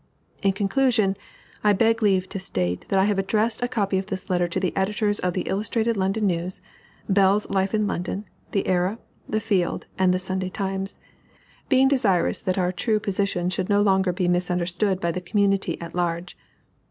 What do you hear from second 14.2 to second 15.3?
misunderstood by the